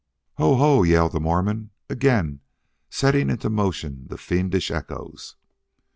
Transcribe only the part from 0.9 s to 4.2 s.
the Mormon, again setting into motion the